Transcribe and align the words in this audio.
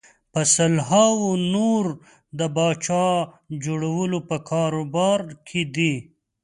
په 0.33 0.41
سلهاوو 0.55 1.31
نور 1.53 1.83
د 2.39 2.41
پاچا 2.55 3.07
جوړولو 3.63 4.17
په 4.29 4.35
کاروبار 4.51 5.19
کې 5.47 5.61
دي. 5.75 5.93